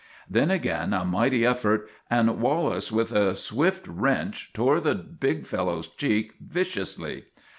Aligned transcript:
Then 0.27 0.49
again 0.49 0.93
a 0.93 1.05
mighty 1.05 1.45
effort, 1.45 1.87
and 2.09 2.41
Wallace 2.41 2.91
with 2.91 3.11
a 3.11 3.35
swift 3.35 3.87
wrench 3.87 4.49
tore 4.51 4.79
the 4.79 4.95
big 4.95 5.45
fellow's 5.45 5.87
cheek 5.89 6.33
viciously. 6.43 7.25